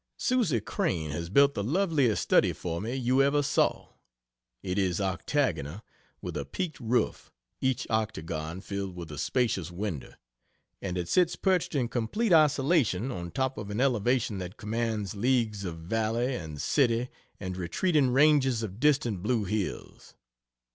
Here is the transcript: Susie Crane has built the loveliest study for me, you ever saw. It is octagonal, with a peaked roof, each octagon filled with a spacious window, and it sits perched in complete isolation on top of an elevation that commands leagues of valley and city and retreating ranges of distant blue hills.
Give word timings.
Susie 0.17 0.59
Crane 0.59 1.11
has 1.11 1.29
built 1.29 1.53
the 1.53 1.63
loveliest 1.63 2.23
study 2.23 2.53
for 2.53 2.81
me, 2.81 2.95
you 2.95 3.21
ever 3.21 3.43
saw. 3.43 3.89
It 4.63 4.79
is 4.79 4.99
octagonal, 4.99 5.83
with 6.23 6.35
a 6.35 6.43
peaked 6.43 6.79
roof, 6.79 7.29
each 7.61 7.85
octagon 7.87 8.61
filled 8.61 8.95
with 8.95 9.11
a 9.11 9.19
spacious 9.19 9.69
window, 9.69 10.13
and 10.81 10.97
it 10.97 11.07
sits 11.07 11.35
perched 11.35 11.75
in 11.75 11.87
complete 11.87 12.33
isolation 12.33 13.11
on 13.11 13.29
top 13.29 13.59
of 13.59 13.69
an 13.69 13.79
elevation 13.79 14.39
that 14.39 14.57
commands 14.57 15.13
leagues 15.13 15.65
of 15.65 15.77
valley 15.77 16.33
and 16.33 16.59
city 16.61 17.09
and 17.39 17.55
retreating 17.55 18.09
ranges 18.09 18.63
of 18.63 18.79
distant 18.79 19.21
blue 19.21 19.43
hills. 19.43 20.15